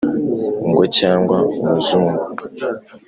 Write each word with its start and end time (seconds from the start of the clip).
Ngo 0.69 0.83
cyangwa 0.97 1.37
umuzungu 1.61 2.23